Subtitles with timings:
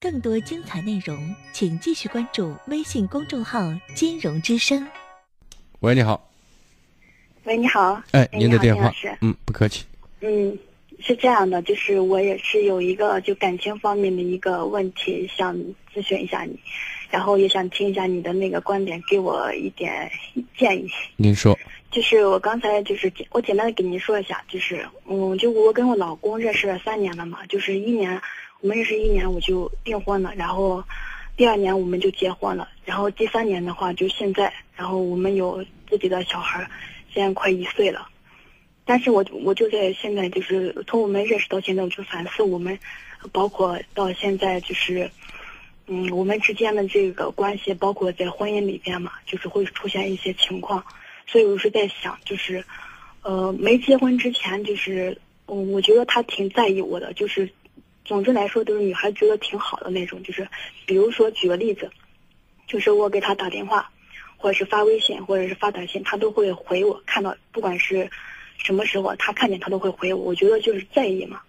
[0.00, 3.60] 更多精彩内容，请继续关注微信公众号
[3.94, 4.86] “金融之声”。
[5.80, 6.30] 喂，你好。
[7.44, 8.00] 喂，你好。
[8.12, 8.90] 哎，您的电话。
[9.20, 9.84] 嗯，不客气。
[10.20, 10.56] 嗯，
[11.00, 15.54] 是这样的，就是我也是有一个就感情方面的一个问题，想
[15.94, 16.58] 咨询一下你，
[17.10, 20.10] 然后也想听一下你的那个观点，给我一点
[20.56, 20.88] 建议。
[21.16, 21.58] 您说。
[21.88, 28.20] 就是我刚才就是我简单的给您说一下，就是嗯，就我跟我老公认识了三年了嘛，就是一年
[28.60, 30.82] 我们认识一年我就订婚了，然后
[31.36, 36.68] 第二年我们就结婚了，然后第三年的话就现在，然后我们有自己的小孩，
[37.12, 38.08] 现在快一岁了，
[38.84, 42.78] 但是我我就在现在就是从我们认识到现在，我就反思我们，
[43.32, 45.10] 包括到现在就是
[45.86, 50.84] 嗯我们之间的这个关系，包括在婚姻里边嘛，就是会出现一些情况。
[51.28, 52.64] 所以我是在想，就是，
[53.22, 57.50] 呃，没结婚之前，就是，我，我觉得他挺在意我的，就是，
[58.06, 60.48] 总之来说，都是女孩觉得挺好的那种，就是，
[60.86, 61.90] 比如说举个例子，
[62.66, 63.90] 就是我给他打电话，
[64.36, 68.08] 或者是发微信，或者是发短信，他都会回我，看到不管是
[68.56, 71.40] 什么时候，他看见他都会回我，我觉得就是在意嘛。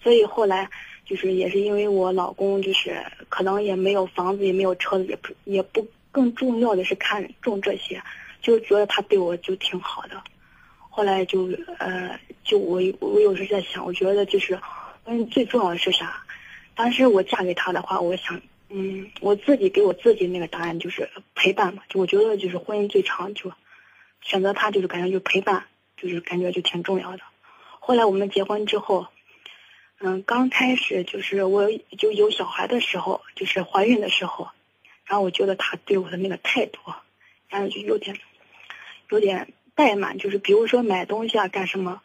[0.00, 0.70] 所以后来
[1.04, 8.00] 就是也是因为我老公就是可能也没有房子，也没有车子，也不也不更重要的是看重这些。
[8.40, 10.22] 就觉得他对我就挺好的，
[10.88, 14.56] 后来就呃，就我我有时在想，我觉得就是，
[15.06, 16.24] 嗯，最重要的是啥？
[16.74, 21.82] 当时我嫁给他的话，我想，嗯，我自己给我自己那个答案就是陪伴嘛。
[21.88, 23.52] 就我觉得就是婚姻最长就，
[24.20, 25.64] 选择他就是感觉就陪伴，
[25.96, 27.20] 就是感觉就挺重要的。
[27.78, 29.06] 后来我们结婚之后，
[30.00, 34.50] 嗯，刚开始就是我就有小孩的时候，就是怀孕的时候，
[35.04, 36.80] 然后我觉得他对我的那个态度，
[37.48, 38.18] 然后就有点。
[39.08, 42.02] 有点怠慢，就是比如说买东西啊，干什么，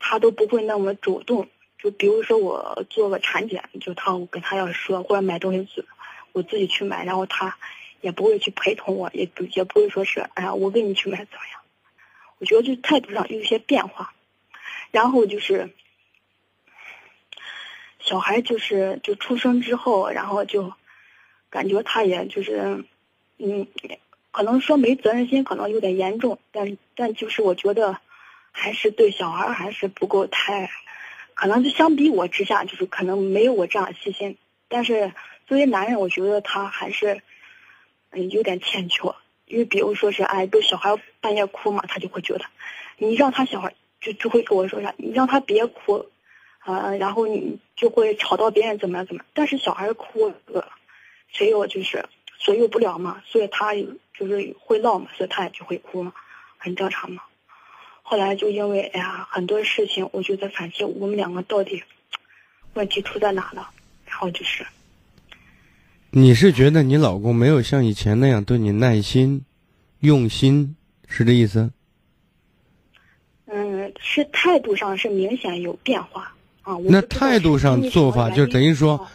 [0.00, 1.48] 他都不会那么主动。
[1.82, 5.84] 就比如说我做个产检，就他我跟他要说，或者买东西，
[6.32, 7.56] 我自己去买，然后他
[8.00, 11.60] 也不会去陪同我，也不也不会说是，哎呀，我跟你去买怎么样？
[12.38, 14.12] 我觉得就态度上有一些变化。
[14.90, 15.70] 然后就是
[17.98, 20.72] 小孩，就是就出生之后，然后就
[21.48, 22.84] 感觉他也就是，
[23.38, 23.66] 嗯。
[24.32, 27.98] 可能说没责任心，可能有点严重，但但就是我觉得，
[28.52, 30.70] 还是对小孩还是不够太，
[31.40, 34.36] 可能就相比我之下，就是可能没有我这样细心。
[34.68, 35.14] 但是
[35.46, 37.22] 作为男人，我觉得他还是，
[38.10, 39.14] 嗯，有点欠缺。
[39.46, 42.44] 因为比如说是哎，都小孩半夜哭嘛，他就会觉得，
[42.98, 46.10] 你让他小孩就就会跟我说啥，你让他别哭，
[46.66, 49.26] 呃，然后你就会吵到别人怎么样怎么样。
[49.32, 50.34] 但是小孩哭，
[51.32, 52.04] 谁又就是
[52.38, 53.74] 左右不了嘛，所以他。
[54.12, 56.12] 就是会闹嘛，所以他也就会哭嘛，
[56.58, 57.22] 很正常嘛。
[58.10, 61.80] 后来就因为哎呀很多事情，我就在反思我们两个到底
[62.74, 63.70] 问题出在哪了。
[64.04, 64.66] 然后就是，
[66.10, 69.44] 你是觉得你老公没有像以前那样对你耐心、
[70.00, 70.74] 用心，
[71.06, 71.70] 是这意思？
[73.46, 76.76] 嗯，是态度上是明显有变化啊。
[76.82, 79.08] 那态度上做法就等于说，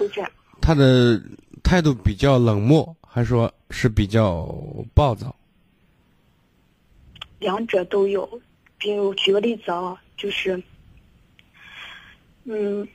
[0.61, 1.21] 他的
[1.61, 2.95] 态度比较冷漠。
[3.01, 4.45] 还说是比较
[4.93, 5.33] 暴躁，
[7.39, 8.41] 两者都有。
[8.85, 10.61] 比如举个例子啊，就是，
[12.43, 12.87] 嗯，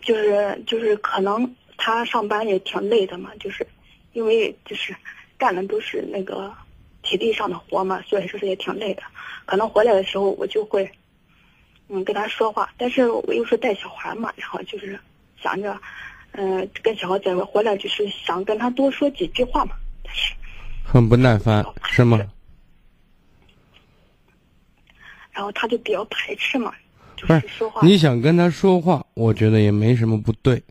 [0.00, 3.66] 就是就是可能他上班也挺累的嘛，就是
[4.12, 4.94] 因为就是
[5.36, 6.54] 干的都是那个
[7.02, 9.02] 体力上的活嘛，所以说是也挺累的。
[9.46, 10.88] 可能回来的时候我就会，
[11.88, 14.96] 嗯，跟他说话，但是我又是带小孩嘛，然后就是
[15.42, 15.76] 想着。
[16.34, 19.74] 嗯，跟小孩在一回来就是想跟他多说几句话嘛，
[20.04, 20.32] 但是
[20.84, 22.16] 很不耐烦，是吗？
[25.32, 26.72] 然后他就比较排斥嘛，
[27.16, 27.86] 就是说话。
[27.86, 30.62] 你想跟他说话，我觉得也没什么不对。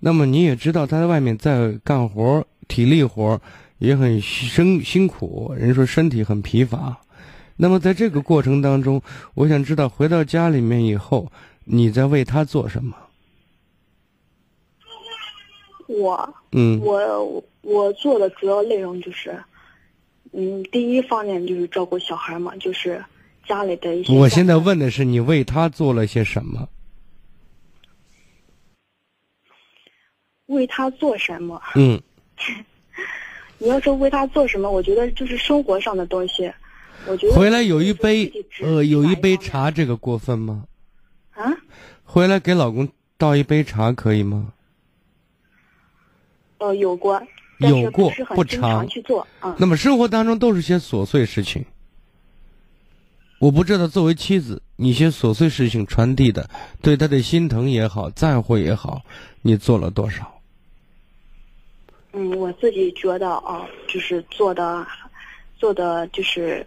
[0.00, 3.40] 那么你也知道他在外面在干活，体力活
[3.78, 6.96] 也很辛辛苦，人说身体很疲乏。
[7.56, 9.00] 那么在这个过程当中，
[9.34, 11.30] 我想知道回到家里面以后，
[11.64, 12.96] 你在为他做什么？
[15.86, 19.38] 我，嗯，我我做的主要内容就是，
[20.32, 23.02] 嗯，第一方面就是照顾小孩嘛，就是
[23.46, 24.12] 家里的一些。
[24.14, 26.68] 我现在问的是你为他做了些什么？
[30.46, 31.60] 为他做什么？
[31.74, 32.00] 嗯，
[33.58, 36.52] 你要说为他做什么，我觉得就是生活上的东西。
[37.06, 38.30] 我觉得回来有一杯
[38.62, 40.64] 呃，有一杯茶，这个过分吗？
[41.32, 41.52] 啊？
[42.04, 44.52] 回来给老公倒一杯茶可以吗？
[46.58, 47.20] 呃，有过，
[47.58, 49.54] 有过不常去做啊。
[49.58, 51.64] 那么生活当中都是些琐碎事情。
[53.44, 56.48] 我不知道作为妻子，你一些琐碎事情传递的，
[56.80, 59.02] 对他的心疼也好，在乎也好，
[59.42, 60.40] 你做了多少？
[62.14, 64.86] 嗯，我自己觉得啊，就是做的，
[65.58, 66.66] 做的就是，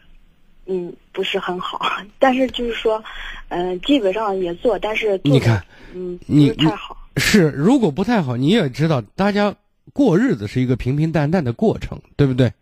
[0.68, 1.82] 嗯，不是很好。
[2.20, 3.04] 但是就是说，
[3.50, 5.60] 嗯、基本上也做，但是你看，
[5.96, 6.96] 嗯，不你是太好。
[7.16, 9.56] 是，如果不太好，你也知道，大家
[9.94, 12.54] 过日子是一个平平淡淡的过程，对不对？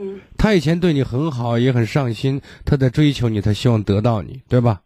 [0.00, 4.82] 嗯他以前对你很好，也很上心，他在追求你，他希望得到你，对吧？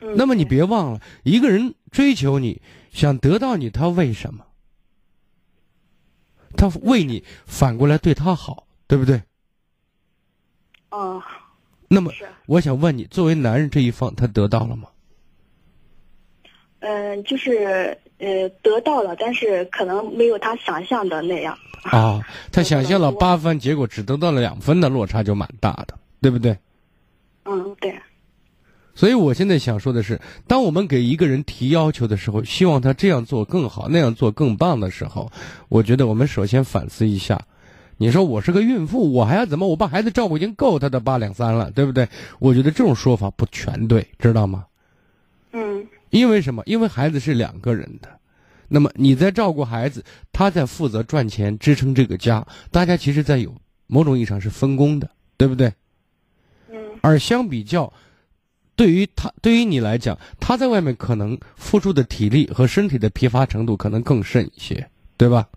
[0.00, 0.14] 嗯。
[0.16, 2.62] 那么你别忘了，一个人追求你，
[2.92, 4.44] 想得到你，他为什么？
[6.56, 9.22] 他为你反过来对他好，对不对？
[10.90, 11.22] 哦，
[11.88, 12.12] 那么，
[12.46, 14.88] 我想问你，作为男人这一方，他得到了吗？
[16.80, 21.56] 嗯、就是呃得到了，但是可能没有他想象的那样。
[21.84, 22.20] 啊，
[22.52, 26.56] 他想象了八分，结果只得到了两分的落差就蛮大的，对不对？
[27.44, 27.94] 嗯，对，
[28.94, 35.30] 所以我现在想说的是，当我们给一个人提要求的时候，希望他这样做更好，那样做更棒的时候，
[35.68, 37.40] 我觉得我们首先反思一下。
[37.96, 39.66] 你说我是个孕妇，我还要怎么？
[39.66, 42.08] 我把孩子照顾已经够他的八两三了，对不对？
[42.38, 44.66] 我觉得这种说法不全对，知道吗？
[46.10, 46.62] 嗯因为什么？
[46.66, 48.08] 因为孩子是两个人的，
[48.68, 53.54] 那么你在照顾孩子，他在负责赚钱支撑这个家，大家其实在有
[53.86, 55.72] 某种意义上是分工的，对不对？
[56.70, 57.92] 嗯而相比较，
[58.74, 65.48] 对于他，对于你来讲，他在外面可能付出的体力和身体的疲乏程度可能更甚一些，对吧？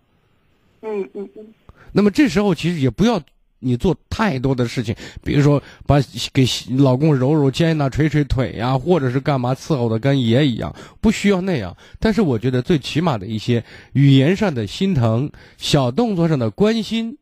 [0.81, 1.45] 嗯嗯嗯
[1.91, 3.21] 那么这时候其实也不要
[3.61, 4.93] 你做太多的事情，
[5.23, 6.01] 比如说把
[6.33, 6.45] 给
[6.77, 11.77] 老公揉揉肩呐、捶捶腿呀、或者是干嘛伺候的跟爷一样，不需要那样。
[11.99, 13.63] 但是我觉得最起码的一些
[13.93, 17.17] 语言上的心疼、小动作上的关心，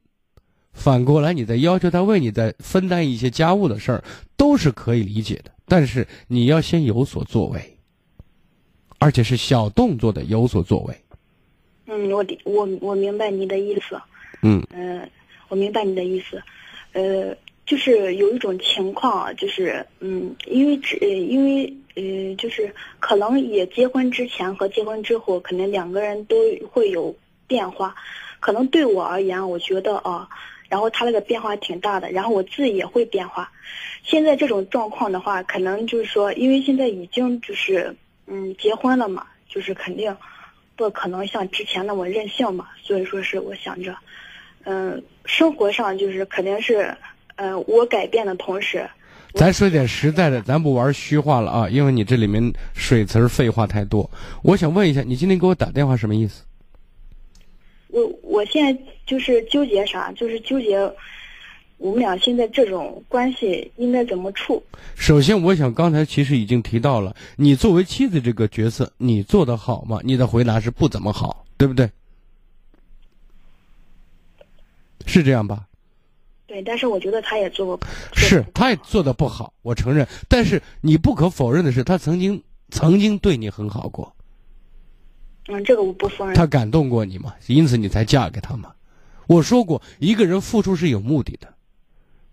[0.74, 4.04] 反过来你再要求他为你再分担一些家务的事儿，
[4.38, 5.52] 都是可以理解的。
[5.68, 7.78] 但是你要先有所作为，
[8.98, 10.96] 而且是小动作的有所作为。
[11.86, 14.00] 嗯，我理我我明白你的意思。
[14.42, 15.10] 嗯嗯、
[15.50, 16.42] 我明白你的意思，
[16.94, 17.36] 呃，
[17.66, 26.38] 就是有一种情况啊，就是嗯，因为只因为呃，就是可能也结婚之前和结婚之后，可能两个人都
[26.72, 27.16] 会有
[27.48, 27.96] 变化。
[28.40, 30.30] 可能对我而言，我觉得啊，
[30.70, 33.52] 然后他那个变化挺大的，然后我自己也会变化。
[34.04, 37.96] 现在这种状况的话，可能就是说，因为现在已经就是
[38.28, 40.16] 嗯结婚了嘛，就是肯定
[40.78, 43.94] 不可能像之前那么任性嘛，所以说是我想着。
[44.66, 46.96] 嗯，生活上就是肯定是，
[47.36, 48.88] 呃，我改变的同时，
[49.34, 54.10] 咱说点实在的，咱不玩虚话了啊，因为你这里面水词儿废话太多。
[54.44, 56.44] 我想问一下，你今天给我打电话什么意思？
[57.88, 60.78] 我我现在就是纠结啥，就是纠结
[61.78, 64.62] 我们俩现在这种关系应该怎么处。
[64.96, 70.00] 首先，我想刚才其实已经提到了，你作为妻子这个角色，你做的好吗？
[70.04, 71.90] 你的回答是不怎么好，对不对？
[75.10, 75.66] 是这样吧？
[76.46, 77.80] 对，但是我觉得他也做过，
[78.14, 80.08] 是，他也做的不好，我承认。
[80.28, 84.16] 但是你不可否认的是，他曾经曾经对你很好过，
[85.48, 86.34] 嗯，这个我不否认。
[86.34, 88.74] 他感动过你嘛，因此你才嫁给他嘛。
[89.28, 91.54] 我说过，一个人付出是有目的的，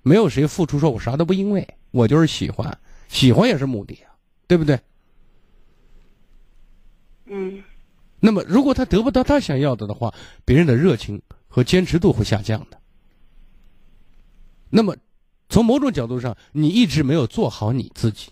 [0.02, 2.78] 没有谁付出说我啥都不因为，我就是喜欢，
[3.08, 4.78] 喜欢也是目的啊，对不对？
[7.26, 7.62] 嗯
[8.19, 10.14] 那么，如果他得不到他想要的的话，
[10.45, 11.21] 别人的热情
[11.56, 12.78] 和坚持度会下降的。
[14.68, 14.94] 那么，
[15.48, 18.28] 从某种角度上，你一直没有做好你自己。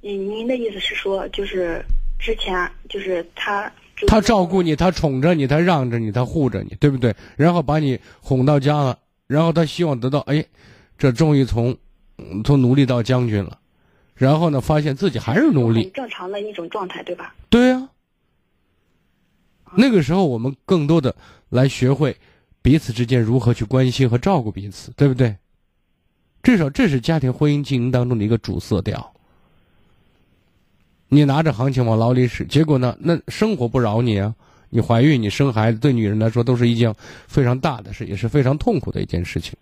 [0.00, 1.84] 您您的意思是说，就是
[2.20, 7.12] 之前就是他，就是他照顾你，他宠着你，他让着你，他护着你，对不对？
[7.36, 10.46] 然后把你哄到家了，然后他希望得到，哎，
[10.96, 11.76] 这终于从
[12.18, 13.58] 嗯从奴隶到将军了，
[14.14, 17.34] 然后呢，发现自己还是奴隶，正常的一种状态，对吧？
[17.50, 17.85] 对呀、
[19.74, 21.14] 那个时候，我们更多的
[21.48, 22.16] 来学会
[22.62, 25.36] 彼此之间如何去关心和照顾彼此，对不对？
[26.42, 29.12] 至少这是家庭婚姻经营当中的一个主色调。
[31.08, 34.34] 你拿着行情往牢里使，结果呢，那生活不饶你啊！
[34.70, 36.92] 你怀孕，你生孩子，对女人来说都是一件
[37.28, 39.54] 非常大的事，也是非常痛苦的一件事情。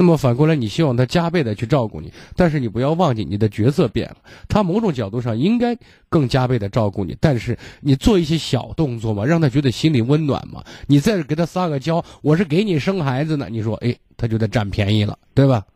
[0.00, 4.16] 那么反过来，你希望他加倍的去照顾你，但是你不要忘记你的角色变了，
[4.48, 5.76] 他某种角度上应该
[6.08, 10.64] 更加倍的照顾你，但是你做一些小动作嘛，让他觉得心里温暖嘛。
[10.86, 15.66] 你再给他撒个娇，我是给你生孩子呢，你说，哎，他就得占便宜了，对吧？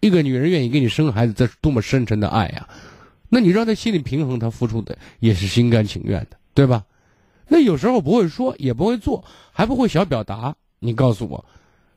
[0.00, 2.66] 一个女人愿意给你生孩子，这是多么深沉的爱呀！
[3.28, 6.86] 那你让他心里平衡，他付出的也是心甘情愿的，对吧？
[7.48, 11.44] 那有时候不会说，也不会做，还不会小表达，你告诉我。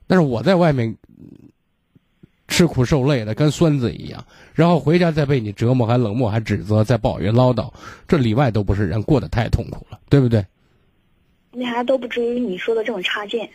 [0.10, 0.98] 但是我在外面，
[2.48, 4.26] 吃苦受累的，跟孙子一样，
[4.56, 7.72] 然后回家再被你折磨，还冷漠，还指责，再抱怨唠叨，
[8.08, 10.44] 这里外都不是人，过得太痛苦了，对不对？
[11.52, 13.48] 那还都不至于你说的这种差劲，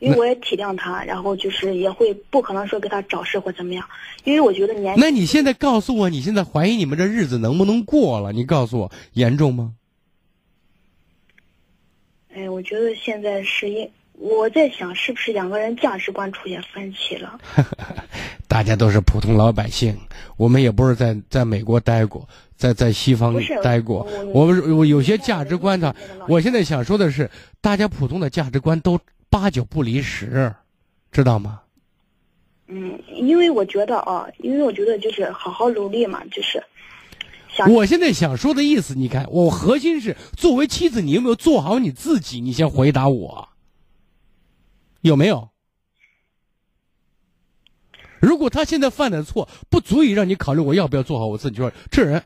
[0.00, 3.88] 因为我也体谅他，然后就是也会不可能说给他找事或怎么样，
[4.24, 4.94] 因为我觉得年。
[4.98, 8.32] 那你现在告诉我，你现在怀疑你们这日子能不能过了？
[8.32, 9.72] 你告诉我，严重吗？
[12.34, 13.90] 哎，我觉得现在是因。
[14.22, 17.40] 我在想，是不是两个人价值观出现分歧了？
[18.46, 19.98] 大家都是普通老百姓，
[20.36, 24.06] 我们也不是在在美国待过，在在西方待过。
[24.32, 25.92] 我我有些价值观呢，
[26.28, 27.28] 我现在想说的是，
[27.60, 28.96] 大家普通的价值观都
[29.28, 30.54] 八九不离十，
[31.10, 31.60] 知道吗？
[32.68, 36.62] 嗯，因为我觉得啊，因为我觉得就是好好努力嘛，就是。
[37.68, 42.40] 我现在想说的意思，你看，我核心是作为妻子，你有没有做好你自己？
[42.40, 43.48] 你先回答我。
[45.02, 45.50] 有没有？
[48.20, 52.22] 如果他现在犯的错不足以让你考虑我要不要做好我自己，就说这人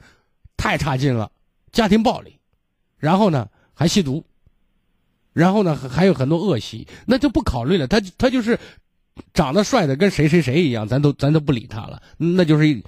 [0.55, 1.33] 太差劲了，
[1.73, 2.39] 家庭暴力，
[2.99, 4.23] 然后呢还吸毒，
[5.33, 7.87] 然后呢还有很多恶习，那就不考虑了。
[7.87, 8.61] 他他就是
[9.33, 12.83] 长得帅的跟谁谁谁一样，咱都咱都不理他了，那就是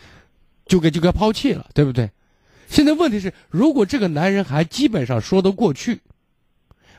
[0.66, 2.10] 就该就该抛弃了，对不对？
[2.68, 6.02] 现在问题是，如果这个男人还基本上说得过去，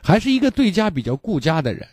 [0.02, 1.86] 还是一个对家比较顾家的人。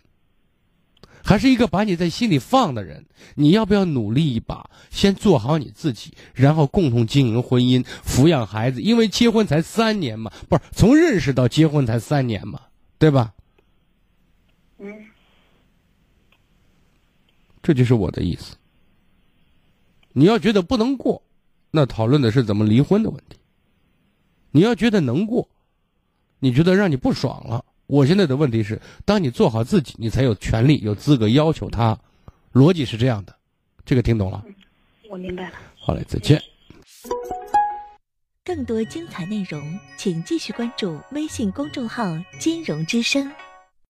[1.27, 3.05] 还是一个把你在心里放的人，
[3.36, 8.81] 你要不要努力一把，先做好你自己，然后共同经营婚姻，抚养孩子？
[8.81, 12.62] 因为结婚才三年嘛，不是从认识到结婚才三年嘛，
[12.98, 13.34] 对吧？
[14.79, 15.05] 嗯，
[17.62, 18.55] 这就是我的意思。
[20.13, 21.22] 你要觉得不能过，
[21.72, 23.36] 那讨论的是怎么离婚的问题；
[24.51, 25.50] 你要觉得能过，
[26.39, 27.65] 你觉得让你不爽了。
[27.88, 31.98] 我现在的问题是：当你做好自己，你才有权利、有资格要求他。
[32.53, 33.34] 逻辑是这样的，
[33.86, 34.44] 这个听懂了？
[35.10, 35.56] 我明白了。
[35.79, 36.41] 好嘞，再见。
[38.44, 39.62] 更多精彩内容，
[39.98, 42.06] 请继续关注微信公众号
[42.39, 43.32] “金融之声”。